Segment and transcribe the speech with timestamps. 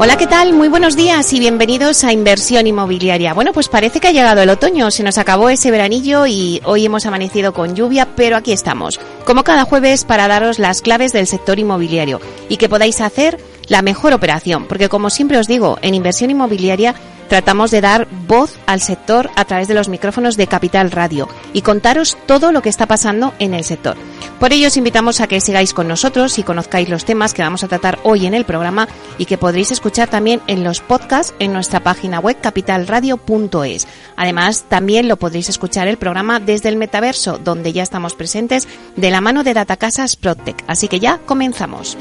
[0.00, 0.52] Hola, ¿qué tal?
[0.52, 3.34] Muy buenos días y bienvenidos a Inversión Inmobiliaria.
[3.34, 6.84] Bueno, pues parece que ha llegado el otoño, se nos acabó ese veranillo y hoy
[6.84, 11.26] hemos amanecido con lluvia, pero aquí estamos, como cada jueves, para daros las claves del
[11.26, 15.94] sector inmobiliario y que podáis hacer la mejor operación, porque como siempre os digo, en
[15.94, 16.94] Inversión Inmobiliaria
[17.28, 21.62] tratamos de dar voz al sector a través de los micrófonos de Capital Radio y
[21.62, 23.96] contaros todo lo que está pasando en el sector.
[24.38, 27.64] Por ello os invitamos a que sigáis con nosotros y conozcáis los temas que vamos
[27.64, 28.86] a tratar hoy en el programa
[29.18, 33.88] y que podréis escuchar también en los podcasts en nuestra página web capitalradio.es.
[34.14, 39.10] Además, también lo podréis escuchar el programa desde el metaverso, donde ya estamos presentes de
[39.10, 40.62] la mano de Datacasas Protec.
[40.68, 41.98] Así que ya comenzamos.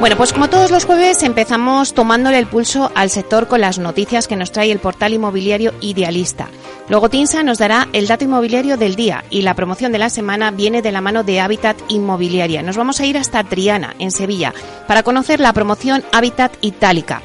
[0.00, 4.28] Bueno, pues como todos los jueves empezamos tomándole el pulso al sector con las noticias
[4.28, 6.48] que nos trae el portal inmobiliario Idealista.
[6.88, 10.52] Luego Tinsa nos dará el dato inmobiliario del día y la promoción de la semana
[10.52, 12.62] viene de la mano de Habitat Inmobiliaria.
[12.62, 14.54] Nos vamos a ir hasta Triana, en Sevilla,
[14.88, 17.20] para conocer la promoción Habitat Itálica.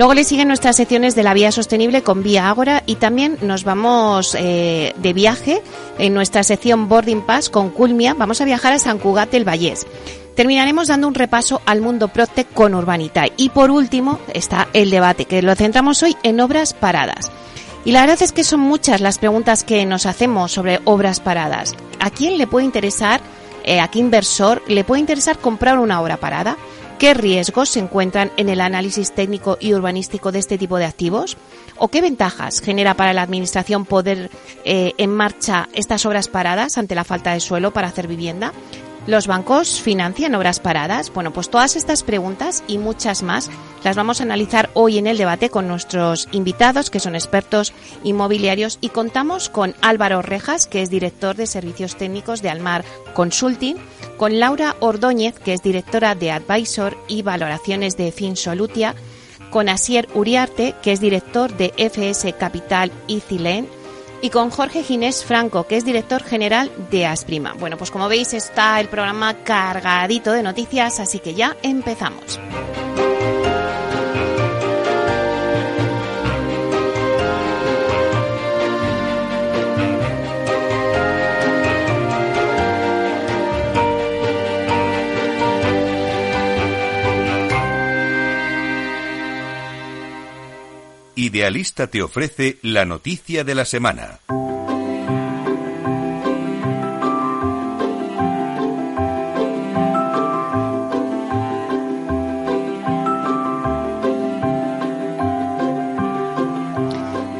[0.00, 3.64] Luego le siguen nuestras secciones de la vía sostenible con Vía Ágora y también nos
[3.64, 5.60] vamos eh, de viaje
[5.98, 8.14] en nuestra sección Boarding Pass con Culmia.
[8.14, 9.86] Vamos a viajar a San Cugat del Vallés.
[10.34, 13.26] Terminaremos dando un repaso al mundo Protec con Urbanita.
[13.36, 17.30] Y por último está el debate, que lo centramos hoy en obras paradas.
[17.84, 21.74] Y la verdad es que son muchas las preguntas que nos hacemos sobre obras paradas.
[21.98, 23.20] ¿A quién le puede interesar,
[23.64, 26.56] eh, a qué inversor le puede interesar comprar una obra parada?
[27.00, 31.38] ¿Qué riesgos se encuentran en el análisis técnico y urbanístico de este tipo de activos?
[31.78, 34.30] ¿O qué ventajas genera para la Administración poder
[34.66, 38.52] eh, en marcha estas obras paradas ante la falta de suelo para hacer vivienda?
[39.06, 41.10] ¿Los bancos financian obras paradas?
[41.12, 43.50] Bueno, pues todas estas preguntas y muchas más
[43.82, 47.72] las vamos a analizar hoy en el debate con nuestros invitados, que son expertos
[48.04, 52.84] inmobiliarios, y contamos con Álvaro Rejas, que es director de servicios técnicos de Almar
[53.14, 53.76] Consulting,
[54.18, 58.94] con Laura Ordóñez, que es directora de Advisor y valoraciones de Finsolutia,
[59.50, 63.66] con Asier Uriarte, que es director de FS Capital y Cilen,
[64.22, 67.54] y con Jorge Ginés Franco, que es director general de Asprima.
[67.58, 72.38] Bueno, pues como veis está el programa cargadito de noticias, así que ya empezamos.
[91.30, 94.18] Idealista te ofrece la noticia de la semana.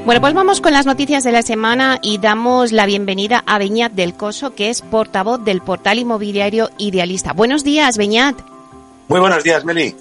[0.05, 3.91] Bueno, pues vamos con las noticias de la semana y damos la bienvenida a Beñat
[3.91, 7.33] del Coso, que es portavoz del portal inmobiliario Idealista.
[7.33, 8.41] Buenos días, Beñat.
[9.09, 9.97] Muy buenos días, Meli.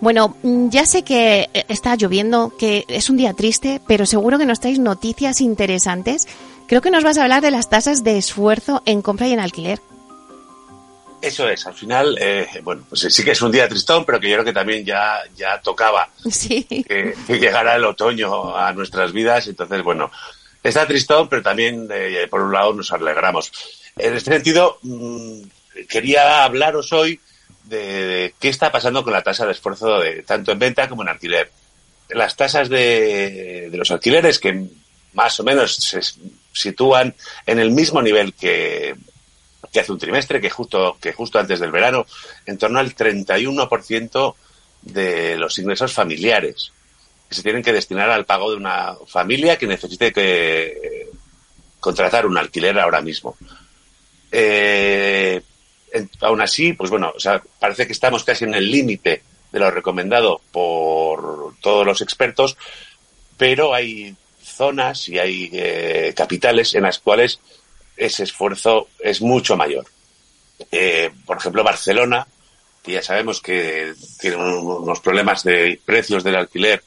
[0.00, 4.38] Bueno, mm, ya sé que eh, está lloviendo, que es un día triste, pero seguro
[4.38, 6.26] que nos traéis noticias interesantes.
[6.66, 9.40] Creo que nos vas a hablar de las tasas de esfuerzo en compra y en
[9.40, 9.80] alquiler.
[11.20, 14.30] Eso es, al final, eh, bueno, pues sí que es un día tristón, pero que
[14.30, 16.64] yo creo que también ya, ya tocaba sí.
[16.64, 19.46] que, que llegara el otoño a nuestras vidas.
[19.48, 20.10] Entonces, bueno,
[20.62, 23.52] está tristón, pero también, eh, por un lado, nos alegramos.
[23.98, 25.42] En este sentido, mmm,
[25.90, 27.20] quería hablaros hoy
[27.70, 31.08] de, qué está pasando con la tasa de esfuerzo de, tanto en venta como en
[31.08, 31.50] alquiler.
[32.10, 34.66] Las tasas de, de los alquileres que
[35.12, 36.00] más o menos se
[36.52, 37.14] sitúan
[37.46, 38.94] en el mismo nivel que,
[39.72, 42.06] que hace un trimestre, que justo, que justo antes del verano,
[42.46, 44.34] en torno al 31%
[44.82, 46.72] de los ingresos familiares
[47.28, 51.08] que se tienen que destinar al pago de una familia que necesite que
[51.78, 53.36] contratar un alquiler ahora mismo.
[54.32, 55.40] Eh,
[56.20, 59.22] aún así, pues bueno, o sea, parece que estamos casi en el límite
[59.52, 62.56] de lo recomendado por todos los expertos,
[63.36, 67.40] pero hay zonas y hay eh, capitales en las cuales
[67.96, 69.86] ese esfuerzo es mucho mayor.
[70.70, 72.26] Eh, por ejemplo, Barcelona,
[72.82, 76.82] que ya sabemos que tiene unos problemas de precios del alquiler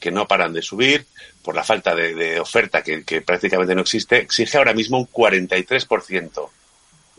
[0.00, 1.06] que no paran de subir
[1.42, 5.08] por la falta de, de oferta que, que, prácticamente no existe, exige ahora mismo un
[5.10, 6.48] 43%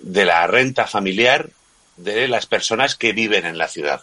[0.01, 1.50] de la renta familiar
[1.98, 4.01] de las personas que viven en la ciudad.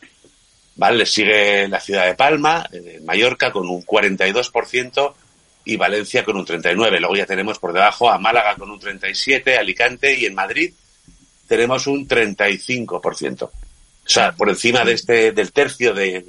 [0.76, 0.98] ¿Vale?
[0.98, 5.14] Le sigue la ciudad de Palma, en Mallorca, con un 42%,
[5.66, 7.00] y Valencia con un 39.
[7.00, 10.72] Luego ya tenemos por debajo a Málaga con un 37, Alicante y en Madrid
[11.46, 13.42] tenemos un 35%.
[13.42, 13.50] O
[14.04, 16.24] sea, por encima de este, del tercio de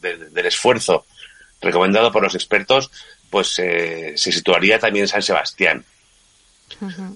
[0.00, 1.04] del esfuerzo
[1.60, 2.90] recomendado por los expertos,
[3.28, 5.84] pues eh, se situaría también San Sebastián.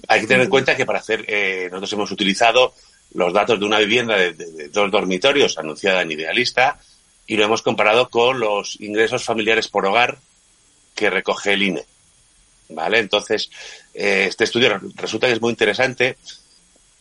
[0.07, 2.73] Hay que tener en cuenta que para hacer, eh, nosotros hemos utilizado
[3.13, 6.79] los datos de una vivienda de, dos dormitorios anunciada en Idealista
[7.27, 10.17] y lo hemos comparado con los ingresos familiares por hogar
[10.95, 11.85] que recoge el INE.
[12.69, 12.99] ¿Vale?
[12.99, 13.51] Entonces,
[13.93, 16.17] eh, este estudio resulta que es muy interesante,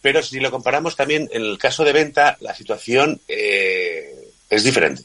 [0.02, 5.02] pero si lo comparamos también en el caso de venta, la situación eh, es diferente.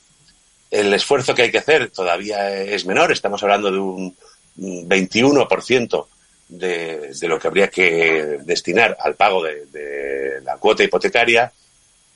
[0.70, 4.18] El esfuerzo que hay que hacer todavía es menor, estamos hablando de un
[4.58, 6.08] 21%
[6.50, 11.52] de, lo que habría que destinar al pago de, la cuota hipotecaria,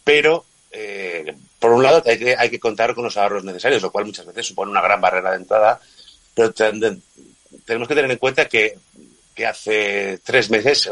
[0.03, 3.91] pero eh, por un lado hay que, hay que contar con los ahorros necesarios, lo
[3.91, 5.79] cual muchas veces supone una gran barrera de entrada
[6.33, 8.77] pero tenemos que tener en cuenta que,
[9.35, 10.89] que hace tres meses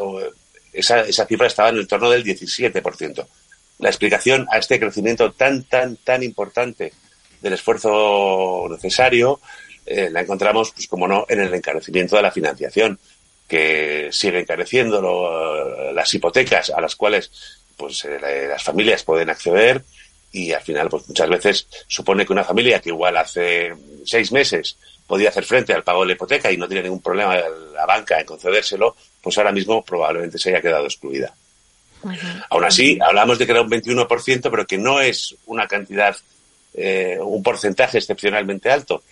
[0.74, 3.28] esa, esa cifra estaba en el torno del 17%.
[3.80, 6.94] La explicación a este crecimiento tan, tan, tan importante
[7.42, 9.40] del esfuerzo necesario
[9.86, 13.00] eh, la encontramos, pues como no, en el encarecimiento de la financiación,
[13.50, 17.32] que sigue encareciendo lo, las hipotecas a las cuales
[17.76, 19.84] pues eh, las familias pueden acceder
[20.32, 23.74] y al final pues muchas veces supone que una familia que igual hace
[24.06, 27.36] seis meses podía hacer frente al pago de la hipoteca y no tiene ningún problema
[27.74, 31.34] la banca en concedérselo, pues ahora mismo probablemente se haya quedado excluida.
[32.50, 36.16] Aún así, hablamos de que era un 21%, pero que no es una cantidad,
[36.74, 39.04] eh, un porcentaje excepcionalmente alto.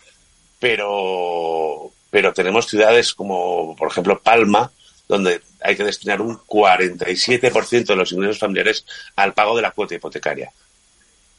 [0.59, 4.71] Pero, pero tenemos ciudades como, por ejemplo, Palma,
[5.07, 9.93] donde hay que destinar un 47% de los ingresos familiares al pago de la cuota
[9.93, 10.51] hipotecaria.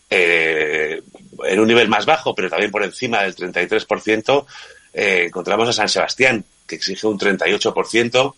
[0.09, 1.03] Eh,
[1.47, 4.47] en un nivel más bajo, pero también por encima del 33%,
[4.93, 8.35] eh, encontramos a San Sebastián, que exige un 38%,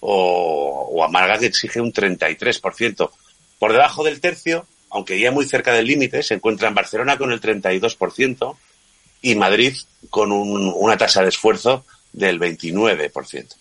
[0.00, 3.10] o, o a Málaga, que exige un 33%.
[3.58, 7.30] Por debajo del tercio, aunque ya muy cerca del límite, se encuentra en Barcelona con
[7.30, 8.56] el 32%
[9.24, 9.74] y Madrid
[10.10, 13.54] con una tasa de esfuerzo del 29%.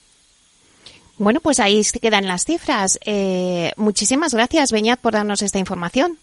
[1.17, 2.99] Bueno, pues ahí quedan las cifras.
[3.05, 6.17] Eh, muchísimas gracias, Beñat, por darnos esta información.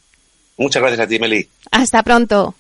[0.59, 1.49] Muchas gracias a ti, Meli.
[1.71, 2.55] Hasta pronto.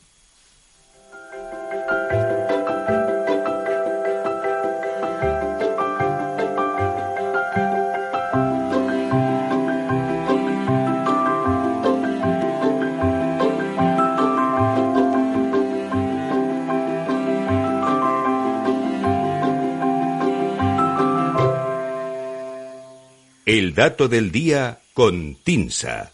[23.52, 26.12] El dato del día con Tinsa.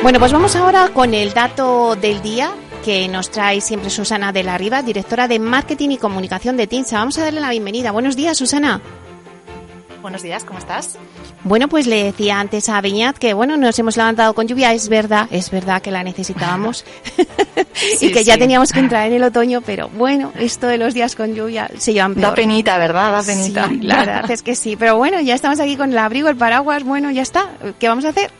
[0.00, 4.44] Bueno, pues vamos ahora con el dato del día que nos trae siempre Susana de
[4.44, 6.98] la Riva, directora de Marketing y Comunicación de TINSA.
[6.98, 7.90] Vamos a darle la bienvenida.
[7.90, 8.80] Buenos días, Susana.
[10.04, 10.98] Buenos días, ¿cómo estás?
[11.44, 14.90] Bueno, pues le decía antes a Beñat que, bueno, nos hemos levantado con lluvia, es
[14.90, 16.84] verdad, es verdad que la necesitábamos
[18.02, 21.16] y que ya teníamos que entrar en el otoño, pero bueno, esto de los días
[21.16, 22.26] con lluvia se llevan peor.
[22.26, 23.12] Da penita, ¿verdad?
[23.12, 23.66] Da penita.
[23.66, 26.36] Sí, la verdad es que sí, pero bueno, ya estamos aquí con el abrigo, el
[26.36, 27.48] paraguas, bueno, ya está.
[27.78, 28.30] ¿Qué vamos a hacer?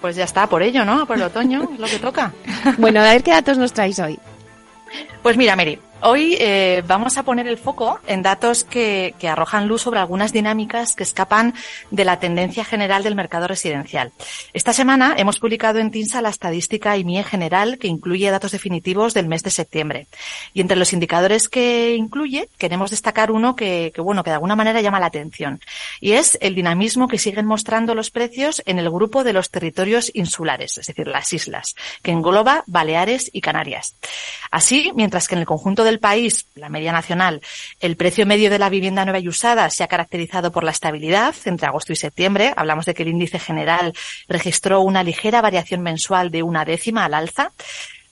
[0.00, 1.06] Pues ya está, por ello, ¿no?
[1.06, 2.32] Por el otoño, es lo que toca.
[2.76, 4.18] Bueno, a ver qué datos nos traéis hoy.
[5.22, 9.68] Pues mira, Mary, Hoy eh, vamos a poner el foco en datos que, que, arrojan
[9.68, 11.54] luz sobre algunas dinámicas que escapan
[11.90, 14.12] de la tendencia general del mercado residencial.
[14.52, 19.28] Esta semana hemos publicado en TINSA la estadística IMIE general que incluye datos definitivos del
[19.28, 20.06] mes de septiembre.
[20.52, 24.56] Y entre los indicadores que incluye, queremos destacar uno que, que, bueno, que de alguna
[24.56, 25.58] manera llama la atención.
[26.00, 30.10] Y es el dinamismo que siguen mostrando los precios en el grupo de los territorios
[30.14, 33.96] insulares, es decir, las islas, que engloba Baleares y Canarias.
[34.50, 37.40] Así, mientras que en el conjunto del país, la media nacional,
[37.80, 41.34] el precio medio de la vivienda nueva y usada se ha caracterizado por la estabilidad
[41.44, 42.52] entre agosto y septiembre.
[42.56, 43.94] Hablamos de que el índice general
[44.28, 47.52] registró una ligera variación mensual de una décima al alza.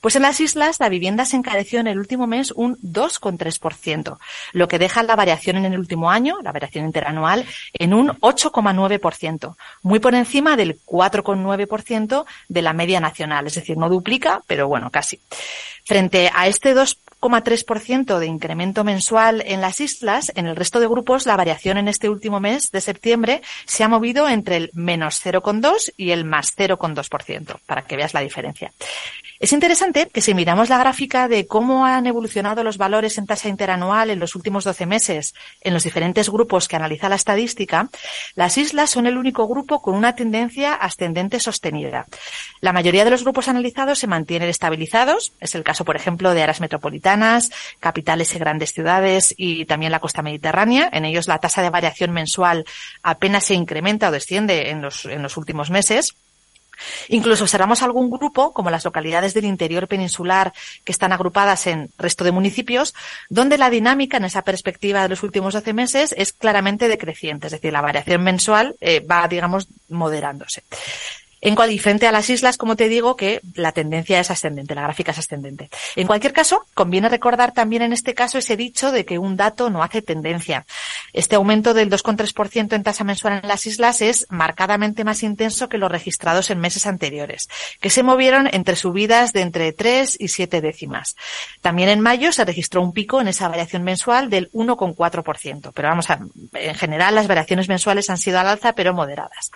[0.03, 4.17] Pues en las islas la vivienda se encareció en el último mes un 2,3%,
[4.51, 9.55] lo que deja la variación en el último año, la variación interanual, en un 8,9%,
[9.81, 14.91] muy por encima del 4,9% de la media nacional, es decir, no duplica, pero bueno,
[14.91, 15.21] casi.
[15.85, 20.87] Frente a este 2 2,3% de incremento mensual en las islas, en el resto de
[20.87, 25.25] grupos la variación en este último mes de septiembre se ha movido entre el menos
[25.25, 28.73] 0,2 y el más 0,2%, para que veas la diferencia.
[29.43, 33.49] Es interesante que si miramos la gráfica de cómo han evolucionado los valores en tasa
[33.49, 37.89] interanual en los últimos 12 meses en los diferentes grupos que analiza la estadística,
[38.35, 42.07] las islas son el único grupo con una tendencia ascendente sostenida.
[42.61, 45.33] La mayoría de los grupos analizados se mantienen estabilizados.
[45.41, 49.99] Es el caso, por ejemplo, de áreas metropolitanas, capitales y grandes ciudades y también la
[49.99, 50.89] costa mediterránea.
[50.93, 52.63] En ellos la tasa de variación mensual
[53.01, 56.15] apenas se incrementa o desciende en los, en los últimos meses.
[57.09, 62.23] Incluso observamos algún grupo, como las localidades del interior peninsular que están agrupadas en resto
[62.23, 62.93] de municipios,
[63.29, 67.53] donde la dinámica en esa perspectiva de los últimos 12 meses es claramente decreciente, es
[67.53, 70.63] decir, la variación mensual eh, va, digamos, moderándose.
[71.45, 74.83] En cual, frente a las islas, como te digo, que la tendencia es ascendente, la
[74.83, 75.69] gráfica es ascendente.
[75.97, 79.69] En cualquier caso, conviene recordar también en este caso ese dicho de que un dato
[79.69, 80.65] no hace tendencia.
[81.11, 85.77] Este aumento del 2,3% en tasa mensual en las islas es marcadamente más intenso que
[85.77, 87.49] los registrados en meses anteriores,
[87.81, 91.17] que se movieron entre subidas de entre 3 y 7 décimas.
[91.59, 95.71] También en mayo se registró un pico en esa variación mensual del 1,4%.
[95.73, 96.21] Pero vamos a,
[96.53, 99.51] en general las variaciones mensuales han sido al alza, pero moderadas.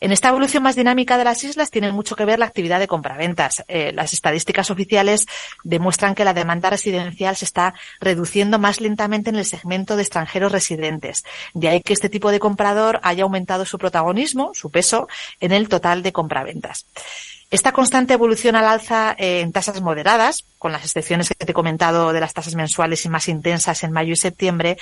[0.00, 2.88] En esta evolución más dinámica de las islas tiene mucho que ver la actividad de
[2.88, 3.62] compraventas.
[3.68, 5.26] Eh, las estadísticas oficiales
[5.62, 10.52] demuestran que la demanda residencial se está reduciendo más lentamente en el segmento de extranjeros
[10.52, 11.24] residentes.
[11.52, 15.06] De ahí que este tipo de comprador haya aumentado su protagonismo, su peso,
[15.38, 16.86] en el total de compraventas.
[17.50, 21.54] Esta constante evolución al alza eh, en tasas moderadas, con las excepciones que te he
[21.54, 24.78] comentado de las tasas mensuales y más intensas en mayo y septiembre,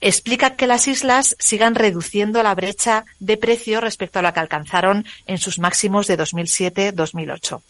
[0.00, 5.06] explica que las islas sigan reduciendo la brecha de precio respecto a la que alcanzaron
[5.26, 7.62] en sus máximos de 2007-2008.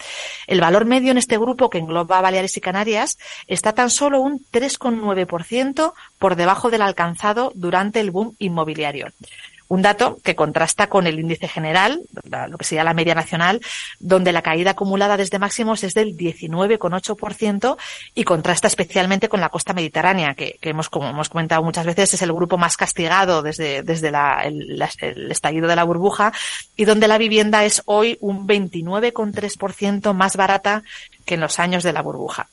[0.46, 4.46] El valor medio en este grupo, que engloba Baleares y Canarias, está tan solo un
[4.50, 9.08] 3,9% por debajo del alcanzado durante el boom inmobiliario.
[9.68, 12.00] Un dato que contrasta con el índice general,
[12.48, 13.60] lo que sería la media nacional,
[13.98, 17.76] donde la caída acumulada desde máximos es del 19,8%
[18.14, 22.22] y contrasta especialmente con la costa mediterránea, que, hemos, como hemos comentado muchas veces, es
[22.22, 26.32] el grupo más castigado desde, desde el, el estallido de la burbuja
[26.76, 30.82] y donde la vivienda es hoy un 29,3% más barata
[31.24, 32.48] que en los años de la burbuja.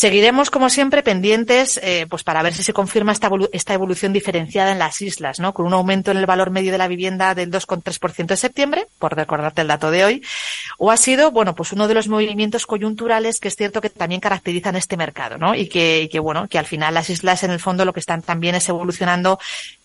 [0.00, 4.72] Seguiremos, como siempre, pendientes eh, pues para ver si se confirma esta, esta evolución diferenciada
[4.72, 5.52] en las islas, ¿no?
[5.52, 9.14] con un aumento en el valor medio de la vivienda del 2,3% de septiembre, por
[9.14, 10.22] recordarte el dato de hoy,
[10.78, 14.22] o ha sido bueno, pues uno de los movimientos coyunturales que es cierto que también
[14.22, 15.54] caracterizan este mercado ¿no?
[15.54, 18.00] y, que, y que, bueno, que al final las islas en el fondo lo que
[18.00, 19.38] están también es evolucionando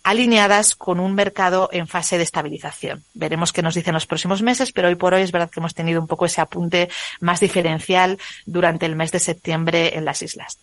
[0.06, 3.04] alineadas con un mercado en fase de estabilización.
[3.16, 5.74] Veremos qué nos dicen los próximos meses, pero hoy por hoy es verdad que hemos
[5.74, 10.58] tenido un poco ese apunte más diferencial durante el mes de septiembre en las islas.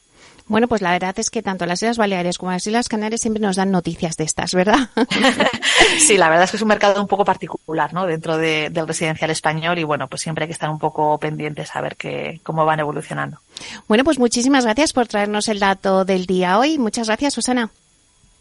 [0.47, 3.41] Bueno, pues la verdad es que tanto las Islas Baleares como las Islas Canarias siempre
[3.41, 4.91] nos dan noticias de estas, ¿verdad?
[5.99, 8.07] sí, la verdad es que es un mercado un poco particular, ¿no?
[8.07, 11.81] Dentro del residencial español y bueno, pues siempre hay que estar un poco pendientes a
[11.81, 13.39] ver qué, cómo van evolucionando.
[13.89, 16.79] Bueno, pues muchísimas gracias por traernos el dato del día hoy.
[16.79, 17.71] Muchas gracias, Susana.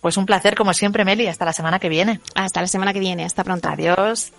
[0.02, 1.28] Pues un placer, como siempre, Meli.
[1.28, 2.20] Hasta la semana que viene.
[2.34, 3.24] Hasta la semana que viene.
[3.24, 3.70] Hasta pronto.
[3.70, 4.34] Adiós.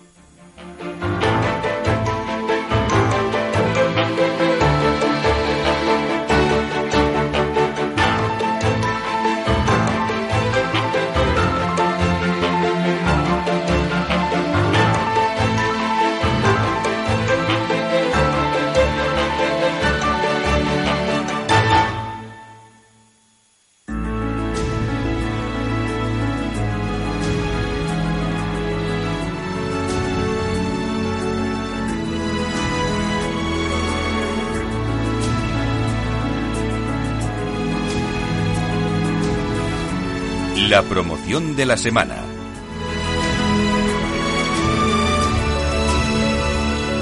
[40.69, 42.15] La promoción de la semana.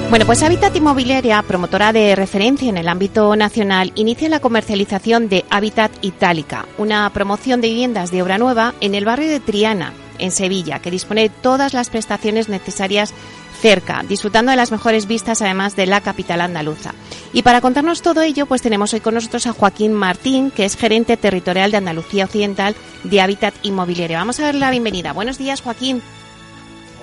[0.10, 5.46] Bueno, pues Habitat Inmobiliaria, promotora de referencia en el ámbito nacional, inicia la comercialización de
[5.52, 10.32] Habitat Itálica, una promoción de viviendas de obra nueva en el barrio de Triana, en
[10.32, 13.14] Sevilla, que dispone de todas las prestaciones necesarias
[13.62, 16.94] cerca, disfrutando de las mejores vistas además de la capital andaluza.
[17.32, 20.76] Y para contarnos todo ello, pues tenemos hoy con nosotros a Joaquín Martín, que es
[20.76, 24.18] gerente territorial de Andalucía Occidental de Hábitat Inmobiliario.
[24.18, 25.14] Vamos a darle la bienvenida.
[25.14, 26.02] Buenos días, Joaquín.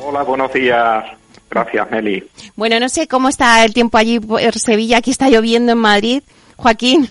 [0.04, 1.04] Hola, buenos días.
[1.50, 2.28] Gracias, Meli.
[2.56, 4.98] Bueno, no sé cómo está el tiempo allí en Sevilla.
[4.98, 6.22] Aquí está lloviendo en Madrid.
[6.56, 7.08] Joaquín.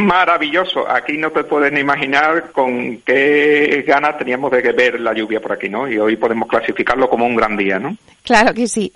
[0.00, 0.88] Maravilloso.
[0.88, 5.68] Aquí no te pueden imaginar con qué ganas teníamos de ver la lluvia por aquí,
[5.68, 5.88] ¿no?
[5.88, 7.96] Y hoy podemos clasificarlo como un gran día, ¿no?
[8.22, 8.92] Claro que sí.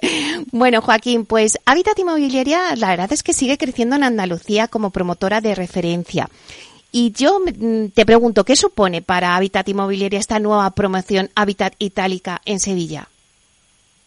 [0.52, 5.40] Bueno, Joaquín, pues Hábitat Inmobiliaria, la verdad es que sigue creciendo en Andalucía como promotora
[5.40, 6.28] de referencia.
[6.92, 12.40] Y yo mm, te pregunto, ¿qué supone para Hábitat Inmobiliaria esta nueva promoción Hábitat Itálica
[12.44, 13.08] en Sevilla?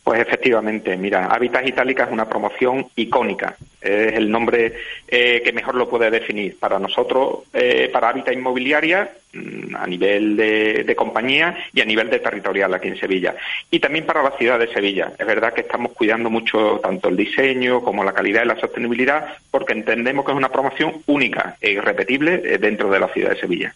[0.06, 3.58] Pues efectivamente, mira, Hábitat Itálica es una promoción icónica.
[3.88, 4.74] Es el nombre
[5.08, 6.58] eh, que mejor lo puede definir.
[6.60, 12.20] Para nosotros, eh, para Hábitat Inmobiliaria, mm, a nivel de, compañía y a nivel de
[12.20, 13.36] territorial aquí en Sevilla.
[13.72, 15.13] Y también para la ciudad de Sevilla.
[15.17, 19.38] Es verdad que estamos cuidando mucho tanto el diseño como la calidad y la sostenibilidad
[19.51, 23.39] porque entendemos que es una promoción única e irrepetible eh, dentro de la ciudad de
[23.39, 23.74] Sevilla.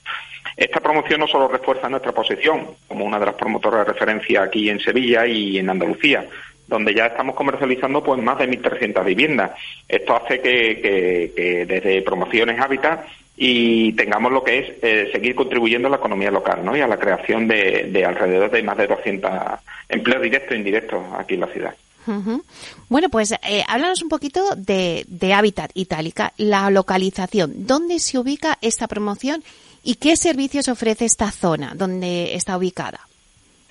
[0.58, 4.70] Esta promoción no solo refuerza nuestra posición como una de las promotoras de referencia aquí
[4.70, 6.25] en Sevilla y en Andalucía,
[6.68, 9.51] donde ya estamos comercializando pues más de 1.300 viviendas.
[9.88, 15.91] Esto hace que, desde promociones hábitat y tengamos lo que es eh, seguir contribuyendo a
[15.91, 16.75] la economía local ¿no?
[16.75, 19.32] y a la creación de, alrededor de más de 200
[19.89, 21.75] empleos directos e indirectos aquí en la ciudad.
[22.89, 27.68] Bueno, pues eh, háblanos un poquito de, de Hábitat Itálica, la localización.
[27.68, 29.44] ¿Dónde se ubica esta promoción
[29.84, 33.00] ¿Y qué servicios ofrece esta zona donde está ubicada?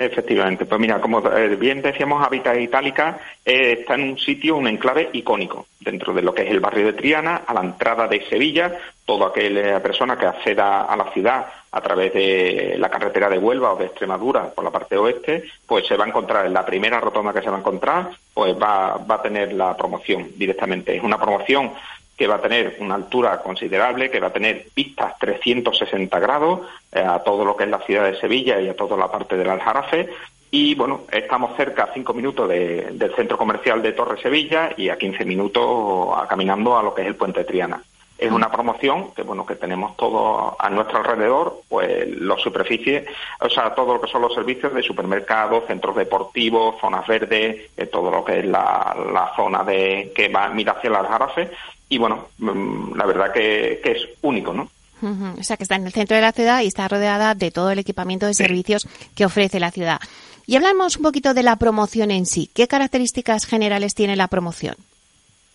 [0.00, 4.66] Efectivamente, pues mira, como eh, bien decíamos, Hábitat Itálica eh, está en un sitio, un
[4.66, 8.24] enclave icónico, dentro de lo que es el barrio de Triana, a la entrada de
[8.26, 13.36] Sevilla, toda aquella persona que acceda a la ciudad a través de la carretera de
[13.36, 16.64] Huelva o de Extremadura por la parte oeste, pues se va a encontrar en la
[16.64, 20.96] primera rotonda que se va a encontrar, pues va, va a tener la promoción directamente.
[20.96, 21.72] Es una promoción
[22.20, 26.60] que va a tener una altura considerable, que va a tener vistas 360 grados
[26.92, 29.38] eh, a todo lo que es la ciudad de Sevilla y a toda la parte
[29.38, 30.10] del Aljarafe.
[30.50, 34.98] Y bueno, estamos cerca a 5 minutos del centro comercial de Torre Sevilla y a
[34.98, 37.82] 15 minutos caminando a lo que es el puente Triana.
[38.18, 43.08] Es una promoción que bueno que tenemos todo a nuestro alrededor, pues los superficies,
[43.40, 47.86] o sea, todo lo que son los servicios de supermercados, centros deportivos, zonas verdes, eh,
[47.86, 51.50] todo lo que es la, zona de que va mira hacia el Aljarafe
[51.90, 54.70] y bueno, mm, la verdad que, es único, ¿no?
[55.02, 57.70] O sea, que está en el centro de la ciudad y está rodeada de todo
[57.70, 59.98] el equipamiento de servicios que ofrece la ciudad.
[60.46, 62.50] Y hablamos un poquito de la promoción en sí.
[62.54, 64.76] ¿Qué características generales tiene la promoción?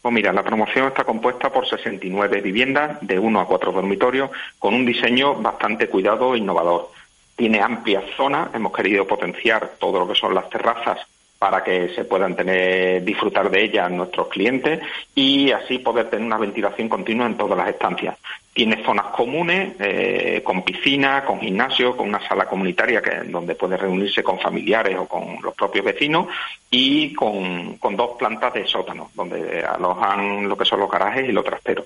[0.02, 4.74] Pues mira, la promoción está compuesta por 69 viviendas de 1 a 4 dormitorios con
[4.74, 6.92] un diseño bastante cuidado e innovador.
[7.36, 11.00] Tiene amplias zonas, hemos querido potenciar todo lo que son las terrazas
[11.38, 14.80] para que se puedan tener disfrutar de ellas nuestros clientes
[15.14, 18.18] y así poder tener una ventilación continua en todas las estancias.
[18.54, 23.76] Tiene zonas comunes, eh, con piscina, con gimnasio, con una sala comunitaria que, donde puede
[23.76, 26.28] reunirse con familiares o con los propios vecinos
[26.72, 31.44] y con, dos plantas de sótano, donde alojan lo que son los garajes y los
[31.44, 31.86] trasteros.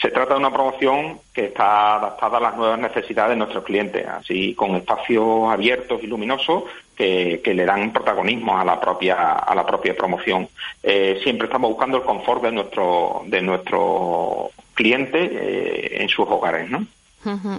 [0.00, 4.06] Se trata de una promoción que está adaptada a las nuevas necesidades de nuestros clientes,
[4.06, 6.64] así con espacios abiertos y luminosos
[6.96, 10.48] que, le dan protagonismo a la propia a la propia promoción.
[10.82, 16.70] Eh, siempre estamos buscando el confort de nuestro de nuestro cliente eh, en sus hogares,
[16.70, 16.86] ¿no?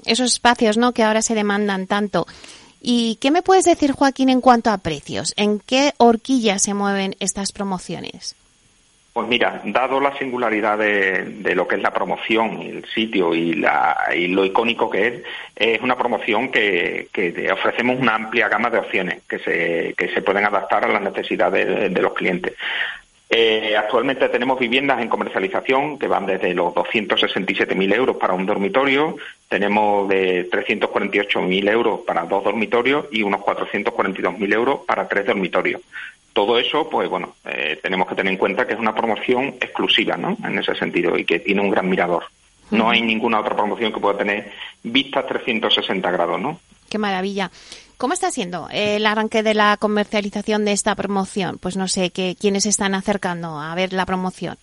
[0.05, 0.93] Esos espacios, ¿no?
[0.93, 2.25] Que ahora se demandan tanto.
[2.81, 5.33] ¿Y qué me puedes decir, Joaquín, en cuanto a precios?
[5.37, 8.35] ¿En qué horquilla se mueven estas promociones?
[9.13, 14.09] Pues mira, dado la singularidad de, lo que es la promoción, el sitio y, la,
[14.15, 15.23] y lo icónico que es,
[15.55, 17.07] es una promoción que,
[17.53, 22.13] ofrecemos una amplia gama de opciones que se, pueden adaptar a las necesidades de, los
[22.13, 22.55] clientes.
[23.29, 29.17] Eh, actualmente tenemos viviendas en comercialización que van desde los 267.000 euros para un dormitorio,
[29.47, 35.81] tenemos de 348.000 euros para dos dormitorios y unos 442.000 euros para tres dormitorios
[36.33, 40.17] todo eso, pues bueno, eh, tenemos que tener en cuenta que es una promoción exclusiva,
[40.17, 40.35] ¿no?
[40.43, 42.25] En ese sentido, y que tiene un gran mirador.
[42.71, 46.59] No hay ninguna otra promoción que pueda tener vistas 360 grados, ¿no?
[46.89, 47.51] Qué maravilla.
[47.97, 51.57] ¿Cómo está siendo el arranque de la comercialización de esta promoción?
[51.59, 54.57] Pues no sé, que, ¿quiénes están acercando a ver la promoción?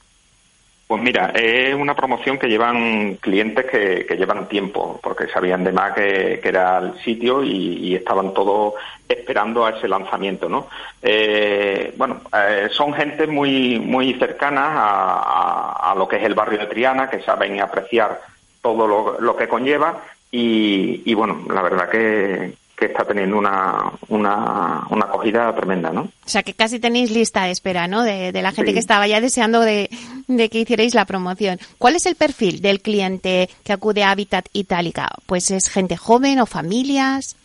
[0.90, 5.94] Pues mira, es una promoción que llevan clientes que, llevan tiempo, porque sabían de más
[5.94, 8.74] que, era el sitio y, estaban todos
[9.12, 10.68] esperando a ese lanzamiento, ¿no?
[11.03, 16.66] Eh, bueno, eh, son gente muy muy cercanas a, lo que es el barrio de
[16.66, 18.20] Triana, que saben apreciar
[18.62, 25.05] todo lo, que conlleva y, bueno, la verdad que, que está teniendo una, una, una,
[25.05, 26.03] acogida tremenda, ¿no?
[26.03, 28.03] O sea, que casi tenéis lista de espera, ¿no?
[28.03, 29.90] De, la gente que estaba ya deseando de,
[30.29, 31.59] que hicierais la promoción.
[31.79, 35.11] ¿Cuál es el perfil del cliente que acude a Habitat Itálica?
[35.27, 37.37] Pues es gente joven o familias.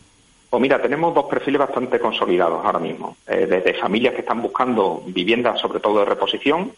[0.48, 3.16] Pues mira, tenemos dos perfiles bastante consolidados ahora mismo.
[3.26, 6.72] Eh, desde familias que están buscando viviendas, sobre todo de reposición,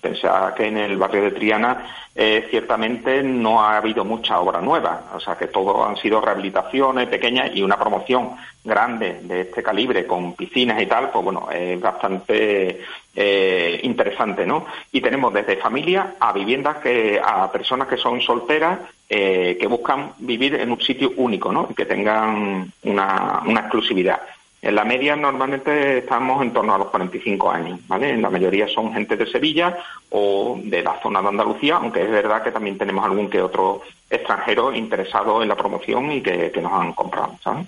[0.00, 5.10] Pensaba que en el barrio de Triana eh, ciertamente no ha habido mucha obra nueva,
[5.14, 10.06] o sea que todo han sido rehabilitaciones pequeñas y una promoción grande de este calibre
[10.06, 12.82] con piscinas y tal, pues bueno, es bastante
[13.16, 14.66] eh, interesante, ¿no?
[14.92, 20.12] Y tenemos desde familias a viviendas que, a personas que son solteras, eh, que buscan
[20.18, 21.66] vivir en un sitio único, ¿no?
[21.70, 24.20] Y que tengan una exclusividad.
[24.64, 28.08] En la media normalmente estamos en torno a los 45 años, ¿vale?
[28.08, 29.76] En la mayoría son gente de Sevilla
[30.08, 33.82] o de la zona de Andalucía, aunque es verdad que también tenemos algún que otro
[34.08, 37.66] extranjero interesado en la promoción y que, nos han comprado, ¿sabes?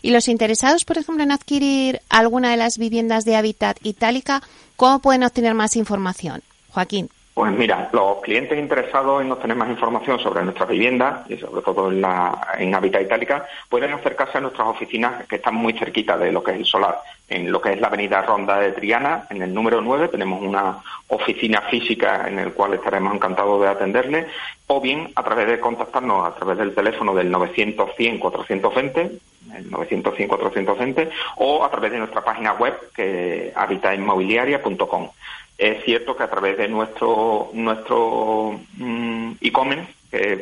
[0.00, 4.40] Y los interesados, por ejemplo, en adquirir alguna de las viviendas de hábitat itálica,
[4.76, 6.42] ¿cómo pueden obtener más información?
[6.70, 7.10] Joaquín.
[7.34, 11.90] Pues mira, los clientes interesados en obtener más información sobre nuestras viviendas y sobre todo
[11.90, 16.30] en, la, en Hábitat Itálica pueden acercarse a nuestras oficinas que están muy cerquita de
[16.30, 16.96] lo que es el solar.
[17.28, 20.78] En lo que es la avenida Ronda de Triana, en el número 9, tenemos una
[21.08, 24.26] oficina física en el cual estaremos encantados de atenderle
[24.68, 29.10] o bien a través de contactarnos a través del teléfono del 900-100-420
[29.56, 35.10] el 900-420 o a través de nuestra página web que habitainmobiliaria.com.
[35.56, 39.94] Es cierto que a través de nuestro nuestro mm, e-commerce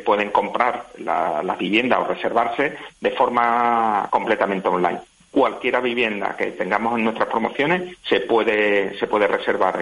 [0.05, 4.99] pueden comprar la, la, vivienda o reservarse de forma completamente online.
[5.31, 9.79] Cualquier vivienda que tengamos en nuestras promociones se puede se puede reservar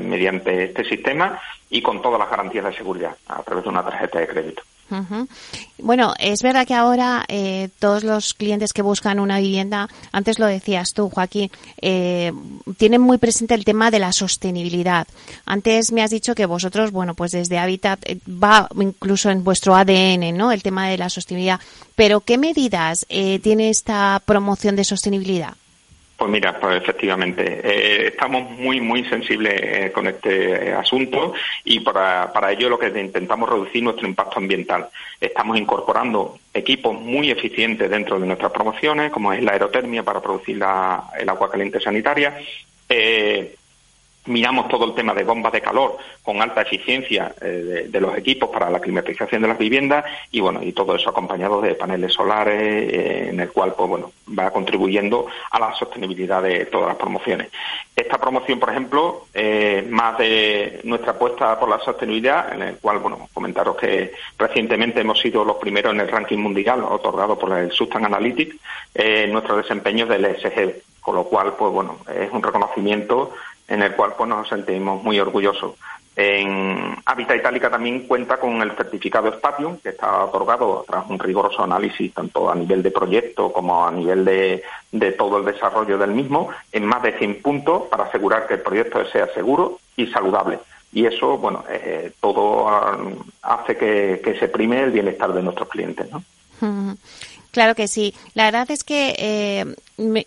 [0.00, 1.38] mediante este sistema
[1.68, 4.62] y con todas las garantías de seguridad a través de una tarjeta de crédito.
[5.78, 10.46] Bueno, es verdad que ahora eh, todos los clientes que buscan una vivienda, antes lo
[10.46, 11.50] decías tú, Joaquín,
[11.80, 12.32] eh,
[12.76, 15.06] tienen muy presente el tema de la sostenibilidad.
[15.44, 19.74] Antes me has dicho que vosotros, bueno, pues desde Habitat eh, va incluso en vuestro
[19.74, 20.52] ADN, ¿no?
[20.52, 21.60] El tema de la sostenibilidad.
[21.94, 25.54] Pero ¿qué medidas tiene esta promoción de sostenibilidad?
[26.22, 32.30] Pues mira, pues efectivamente, eh, estamos muy, muy sensibles eh, con este asunto y para,
[32.52, 34.88] ello lo que intentamos reducir nuestro impacto ambiental.
[35.20, 40.54] Estamos incorporando equipos muy eficientes dentro de nuestras promociones, como es la aerotermia para producir
[40.54, 42.38] el agua caliente sanitaria.
[42.88, 43.56] Eh,
[44.26, 48.50] miramos todo el tema de bombas de calor con alta eficiencia eh, de, los equipos
[48.50, 52.62] para la climatización de las viviendas y bueno y todo eso acompañado de paneles solares
[52.62, 57.48] eh, en el cual pues bueno va contribuyendo a la sostenibilidad de todas las promociones.
[57.96, 62.98] Esta promoción por ejemplo eh, más de nuestra apuesta por la sostenibilidad en el cual
[62.98, 67.72] bueno comentaros que recientemente hemos sido los primeros en el ranking mundial otorgado por el
[67.72, 68.56] Sustan Analytics
[68.94, 73.32] en nuestro desempeño del ESG con lo cual pues bueno es un reconocimiento
[73.68, 75.74] en el cual pues, nos sentimos muy orgullosos.
[76.14, 81.64] En Hábitat Itálica también cuenta con el certificado Spatium, que está otorgado tras un riguroso
[81.64, 84.62] análisis tanto a nivel de proyecto como a nivel de,
[85.16, 89.02] todo el desarrollo del mismo, en más de 100 puntos para asegurar que el proyecto
[89.06, 90.58] sea seguro y saludable.
[90.92, 92.98] Y eso, bueno, eh, todo ah,
[93.40, 96.22] hace que, que, se prime el bienestar de nuestros clientes, ¿no?
[97.52, 98.14] Claro que sí.
[98.32, 99.74] La verdad es que, eh,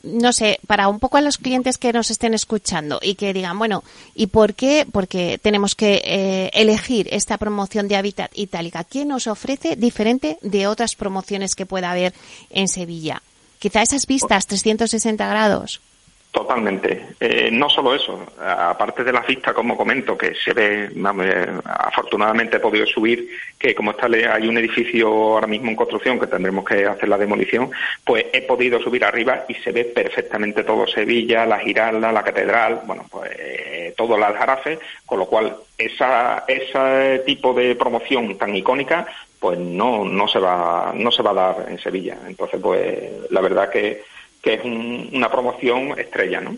[0.04, 3.58] no sé, para un poco a los clientes que nos estén escuchando y que digan,
[3.58, 3.84] bueno,
[4.14, 4.86] ¿y por qué?
[4.90, 8.84] Porque tenemos que eh, elegir esta promoción de Hábitat Itálica.
[8.84, 12.14] ¿Qué nos ofrece diferente de otras promociones que pueda haber
[12.52, 13.24] en Sevilla?
[13.58, 15.82] Quizá esas vistas 360 grados.
[16.36, 17.16] Totalmente.
[17.18, 22.58] Eh, no solo eso, aparte de la vista, como comento, que se ve, eh, afortunadamente
[22.58, 26.66] he podido subir, que como está hay un edificio ahora mismo en construcción que tendremos
[26.66, 27.72] que hacer la demolición,
[28.04, 32.82] pues he podido subir arriba y se ve perfectamente todo Sevilla, la Giralda, la Catedral,
[32.86, 38.54] bueno, pues eh, todo el Aljarafe, con lo cual esa, ese tipo de promoción tan
[38.54, 39.08] icónica,
[39.40, 42.18] pues no, no se va, no se va a dar en Sevilla.
[42.28, 44.04] Entonces, pues la verdad que
[44.46, 46.56] que es una promoción estrella, ¿no?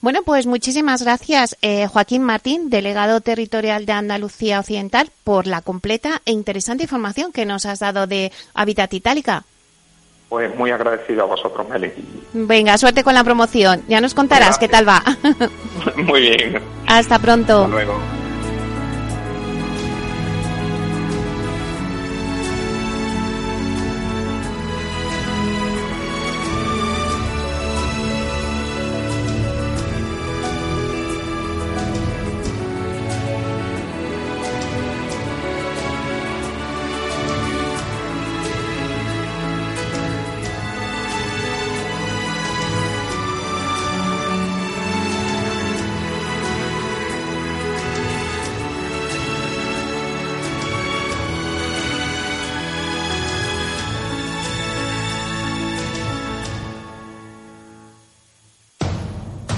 [0.00, 6.22] Bueno, pues muchísimas gracias, eh, Joaquín Martín, delegado territorial de Andalucía Occidental, por la completa
[6.24, 9.44] e interesante información que nos has dado de Habitat Itálica.
[10.28, 11.92] Pues muy agradecido a vosotros, Meli.
[12.32, 13.82] Venga, suerte con la promoción.
[13.88, 15.02] Ya nos contarás qué tal va.
[15.96, 16.62] muy bien.
[16.86, 17.64] Hasta pronto.
[17.64, 18.21] Hasta luego.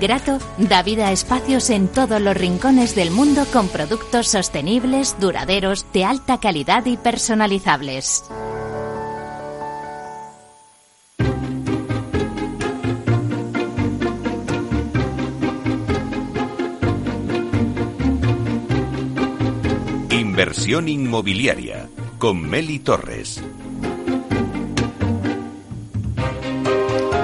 [0.00, 5.86] Grato da vida a espacios en todos los rincones del mundo con productos sostenibles, duraderos,
[5.92, 8.24] de alta calidad y personalizables.
[20.10, 23.42] Inversión inmobiliaria con Meli Torres.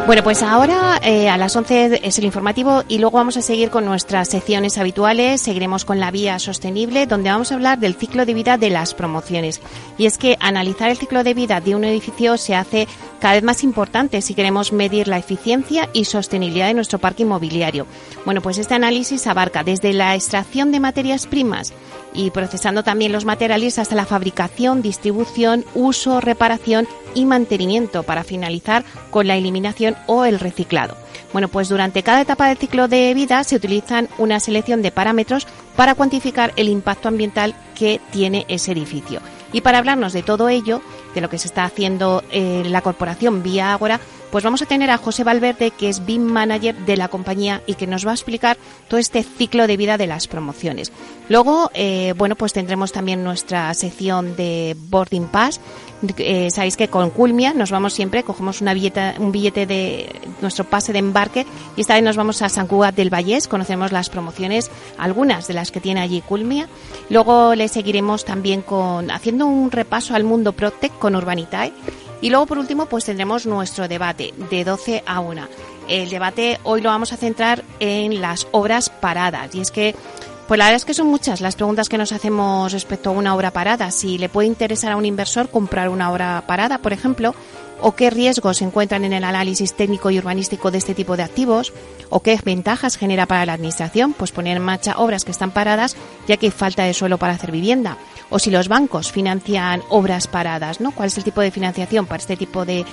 [0.09, 3.68] Bueno, pues ahora eh, a las 11 es el informativo y luego vamos a seguir
[3.68, 5.42] con nuestras secciones habituales.
[5.42, 8.94] Seguiremos con la vía sostenible, donde vamos a hablar del ciclo de vida de las
[8.94, 9.61] promociones.
[9.99, 12.88] Y es que analizar el ciclo de vida de un edificio se hace
[13.20, 17.87] cada vez más importante si queremos medir la eficiencia y sostenibilidad de nuestro parque inmobiliario.
[18.24, 21.72] Bueno, pues este análisis abarca desde la extracción de materias primas
[22.14, 28.85] y procesando también los materiales hasta la fabricación, distribución, uso, reparación y mantenimiento para finalizar
[29.11, 30.96] con la eliminación o el reciclado.
[31.33, 35.46] Bueno, pues durante cada etapa del ciclo de vida se utilizan una selección de parámetros
[35.76, 39.20] para cuantificar el impacto ambiental que tiene ese edificio.
[39.52, 40.82] Y para hablarnos de todo ello,
[41.14, 44.90] de lo que se está haciendo en la corporación Vía Ágora, pues vamos a tener
[44.90, 48.14] a José Valverde, que es BIM Manager de la compañía y que nos va a
[48.14, 50.92] explicar todo este ciclo de vida de las promociones.
[51.28, 55.60] Luego, eh, bueno, pues tendremos también nuestra sección de Boarding Pass.
[56.18, 60.08] Eh, sabéis que con Culmia nos vamos siempre, cogemos una billeta, un billete de
[60.40, 61.44] nuestro pase de embarque
[61.76, 65.54] y esta vez nos vamos a San Cugat del Vallés, conocemos las promociones, algunas de
[65.54, 66.68] las que tiene allí Culmia.
[67.10, 71.72] Luego le seguiremos también con haciendo un repaso al mundo Protec con Urbanitae
[72.20, 75.48] y luego, por último, pues tendremos nuestro debate de 12 a 1.
[75.88, 79.54] El debate hoy lo vamos a centrar en las obras paradas.
[79.54, 79.94] Y es que,
[80.48, 83.35] pues la verdad es que son muchas las preguntas que nos hacemos respecto a una
[83.35, 83.90] obra parada.
[83.90, 87.35] Si le puede interesar a un inversor comprar una obra parada, por ejemplo,
[87.81, 91.22] o qué riesgos se encuentran en el análisis técnico y urbanístico de este tipo de
[91.22, 91.72] activos,
[92.11, 95.96] o qué ventajas genera para la Administración, pues poner en marcha obras que están paradas
[96.26, 97.96] ya que hay falta de suelo para hacer vivienda,
[98.30, 100.90] o si los bancos financian obras paradas, ¿no?
[100.92, 102.84] ¿Cuál es el tipo de financiación para este tipo de,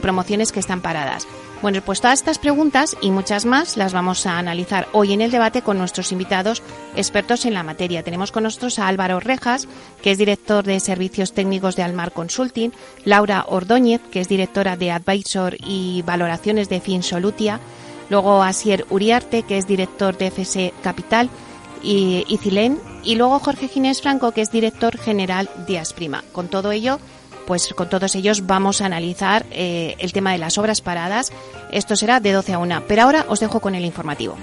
[0.00, 1.26] promociones que están paradas?
[1.62, 5.30] Bueno, pues todas estas preguntas y muchas más las vamos a analizar hoy en el
[5.30, 6.62] debate con nuestros invitados
[6.94, 8.02] expertos en la materia.
[8.02, 9.66] Tenemos con nosotros a Álvaro Rejas,
[10.02, 12.72] que es director de servicios técnicos de Almar Consulting,
[13.04, 17.60] Laura Ordóñez, que es directora de Advisor y valoraciones de Finsolutia,
[18.10, 21.30] luego Asier Uriarte, que es director de FS Capital
[21.82, 26.24] y, y Cilén, y luego Jorge Ginés Franco, que es director general de Asprima.
[26.32, 26.98] Con todo ello,
[27.46, 31.32] pues con todos ellos vamos a analizar eh, el tema de las obras paradas.
[31.70, 32.84] Esto será de 12 a 1.
[32.88, 34.36] Pero ahora os dejo con el informativo.